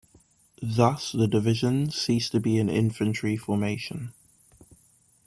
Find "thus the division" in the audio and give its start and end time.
0.63-1.91